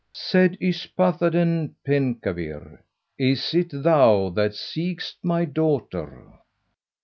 [0.15, 2.79] Said Yspathaden Penkawr,
[3.19, 6.39] "Is it thou that seekest my daughter?"